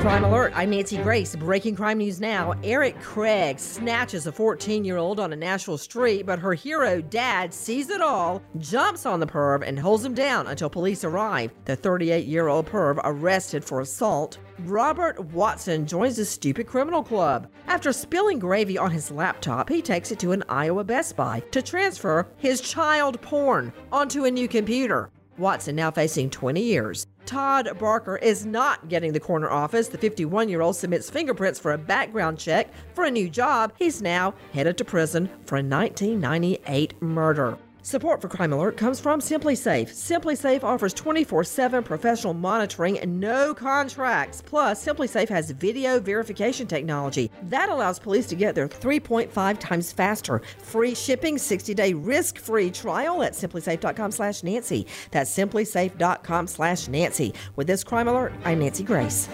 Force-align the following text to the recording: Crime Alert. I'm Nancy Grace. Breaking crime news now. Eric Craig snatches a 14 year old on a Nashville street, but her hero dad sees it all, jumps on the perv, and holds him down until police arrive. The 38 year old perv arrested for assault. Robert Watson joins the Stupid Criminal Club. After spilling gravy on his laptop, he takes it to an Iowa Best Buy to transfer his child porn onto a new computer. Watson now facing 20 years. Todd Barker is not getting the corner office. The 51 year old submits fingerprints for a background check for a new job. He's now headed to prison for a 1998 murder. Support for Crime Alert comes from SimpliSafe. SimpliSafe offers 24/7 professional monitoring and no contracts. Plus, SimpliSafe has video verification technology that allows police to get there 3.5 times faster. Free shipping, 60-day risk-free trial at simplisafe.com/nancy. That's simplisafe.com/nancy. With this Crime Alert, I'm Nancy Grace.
Crime 0.00 0.22
Alert. 0.22 0.52
I'm 0.54 0.70
Nancy 0.70 0.96
Grace. 0.98 1.34
Breaking 1.34 1.74
crime 1.74 1.98
news 1.98 2.20
now. 2.20 2.54
Eric 2.62 3.00
Craig 3.00 3.58
snatches 3.58 4.28
a 4.28 4.32
14 4.32 4.84
year 4.84 4.96
old 4.96 5.18
on 5.18 5.32
a 5.32 5.36
Nashville 5.36 5.76
street, 5.76 6.24
but 6.24 6.38
her 6.38 6.54
hero 6.54 7.00
dad 7.00 7.52
sees 7.52 7.90
it 7.90 8.00
all, 8.00 8.40
jumps 8.58 9.06
on 9.06 9.18
the 9.18 9.26
perv, 9.26 9.66
and 9.66 9.76
holds 9.76 10.04
him 10.04 10.14
down 10.14 10.46
until 10.46 10.70
police 10.70 11.02
arrive. 11.02 11.50
The 11.64 11.74
38 11.74 12.26
year 12.26 12.46
old 12.46 12.66
perv 12.66 13.00
arrested 13.02 13.64
for 13.64 13.80
assault. 13.80 14.38
Robert 14.60 15.18
Watson 15.32 15.84
joins 15.84 16.16
the 16.16 16.24
Stupid 16.24 16.68
Criminal 16.68 17.02
Club. 17.02 17.48
After 17.66 17.92
spilling 17.92 18.38
gravy 18.38 18.78
on 18.78 18.92
his 18.92 19.10
laptop, 19.10 19.68
he 19.68 19.82
takes 19.82 20.12
it 20.12 20.20
to 20.20 20.30
an 20.30 20.44
Iowa 20.48 20.84
Best 20.84 21.16
Buy 21.16 21.40
to 21.50 21.60
transfer 21.60 22.28
his 22.36 22.60
child 22.60 23.20
porn 23.20 23.72
onto 23.90 24.26
a 24.26 24.30
new 24.30 24.46
computer. 24.46 25.10
Watson 25.38 25.76
now 25.76 25.90
facing 25.90 26.30
20 26.30 26.60
years. 26.60 27.06
Todd 27.26 27.68
Barker 27.78 28.16
is 28.16 28.46
not 28.46 28.88
getting 28.88 29.12
the 29.12 29.20
corner 29.20 29.50
office. 29.50 29.88
The 29.88 29.98
51 29.98 30.48
year 30.48 30.62
old 30.62 30.76
submits 30.76 31.10
fingerprints 31.10 31.60
for 31.60 31.72
a 31.72 31.78
background 31.78 32.38
check 32.38 32.68
for 32.94 33.04
a 33.04 33.10
new 33.10 33.28
job. 33.28 33.72
He's 33.78 34.00
now 34.00 34.34
headed 34.52 34.78
to 34.78 34.84
prison 34.84 35.26
for 35.44 35.56
a 35.56 35.62
1998 35.62 37.02
murder. 37.02 37.58
Support 37.82 38.20
for 38.20 38.28
Crime 38.28 38.52
Alert 38.52 38.76
comes 38.76 39.00
from 39.00 39.20
SimpliSafe. 39.20 39.90
SimpliSafe 39.90 40.62
offers 40.62 40.92
24/7 40.92 41.82
professional 41.84 42.34
monitoring 42.34 42.98
and 42.98 43.18
no 43.18 43.54
contracts. 43.54 44.42
Plus, 44.42 44.84
SimpliSafe 44.84 45.30
has 45.30 45.52
video 45.52 45.98
verification 45.98 46.66
technology 46.66 47.30
that 47.44 47.70
allows 47.70 47.98
police 47.98 48.26
to 48.26 48.34
get 48.34 48.54
there 48.54 48.68
3.5 48.68 49.58
times 49.58 49.90
faster. 49.90 50.42
Free 50.58 50.94
shipping, 50.94 51.38
60-day 51.38 51.94
risk-free 51.94 52.72
trial 52.72 53.22
at 53.22 53.32
simplisafe.com/nancy. 53.32 54.86
That's 55.10 55.34
simplisafe.com/nancy. 55.34 57.34
With 57.56 57.66
this 57.66 57.84
Crime 57.84 58.08
Alert, 58.08 58.34
I'm 58.44 58.58
Nancy 58.58 58.84
Grace. 58.84 59.30